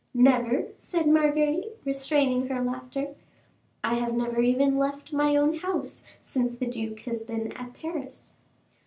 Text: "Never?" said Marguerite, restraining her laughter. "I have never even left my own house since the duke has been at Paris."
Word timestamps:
"Never?" 0.15 0.69
said 0.75 1.07
Marguerite, 1.07 1.73
restraining 1.85 2.47
her 2.47 2.59
laughter. 2.59 3.13
"I 3.83 3.93
have 3.99 4.15
never 4.15 4.41
even 4.41 4.79
left 4.79 5.13
my 5.13 5.35
own 5.35 5.57
house 5.59 6.01
since 6.19 6.57
the 6.57 6.65
duke 6.65 7.01
has 7.01 7.21
been 7.21 7.51
at 7.51 7.75
Paris." 7.75 8.37